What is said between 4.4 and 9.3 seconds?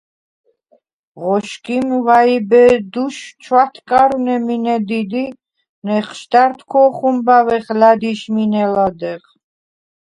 მინე დიდ ი ნეჴშდა̈რდ ქოხუმბავეხ ლა̈დიშ მინე ლადეღ.